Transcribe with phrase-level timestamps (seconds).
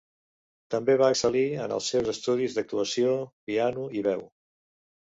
[0.75, 3.15] També va excel·lir en els seus estudis d'actuació,
[3.53, 4.29] piano i veu.